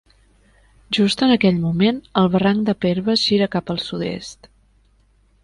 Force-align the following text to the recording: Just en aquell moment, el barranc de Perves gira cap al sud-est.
Just 0.97 1.21
en 1.27 1.33
aquell 1.35 1.59
moment, 1.65 1.99
el 2.23 2.31
barranc 2.37 2.65
de 2.71 2.75
Perves 2.87 3.27
gira 3.35 3.51
cap 3.59 3.71
al 3.75 3.83
sud-est. 3.87 4.51